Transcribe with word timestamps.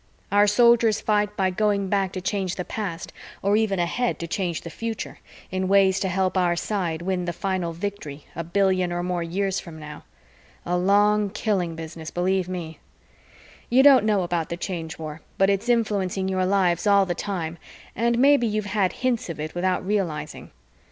Our 0.31 0.47
Soldiers 0.47 0.99
fight 0.99 1.37
by 1.37 1.51
going 1.51 1.87
back 1.87 2.11
to 2.13 2.21
change 2.21 2.55
the 2.55 2.65
past, 2.65 3.13
or 3.43 3.55
even 3.55 3.77
ahead 3.77 4.17
to 4.17 4.25
change 4.27 4.61
the 4.61 4.71
future, 4.71 5.19
in 5.51 5.67
ways 5.67 5.99
to 5.99 6.07
help 6.09 6.35
our 6.35 6.55
side 6.55 7.03
win 7.03 7.25
the 7.25 7.31
final 7.33 7.71
victory 7.71 8.25
a 8.35 8.43
billion 8.43 8.91
or 8.91 9.03
more 9.03 9.21
years 9.21 9.59
from 9.59 9.79
now. 9.79 10.03
A 10.65 10.75
long 10.75 11.29
killing 11.29 11.75
business, 11.75 12.09
believe 12.09 12.49
me. 12.49 12.79
You 13.69 13.83
don't 13.83 14.03
know 14.03 14.23
about 14.23 14.49
the 14.49 14.57
Change 14.57 14.97
War, 14.97 15.21
but 15.37 15.51
it's 15.51 15.69
influencing 15.69 16.27
your 16.27 16.47
lives 16.47 16.87
all 16.87 17.05
the 17.05 17.13
time 17.13 17.59
and 17.95 18.17
maybe 18.17 18.47
you've 18.47 18.65
had 18.65 18.93
hints 19.05 19.29
of 19.29 19.39
it 19.39 19.53
without 19.53 19.85
realizing. 19.85 20.49